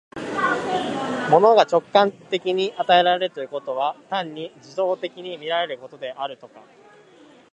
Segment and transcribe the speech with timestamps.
[1.29, 6.63] 物が直観的に与えられるということは、単に受働的に見られることであるとか、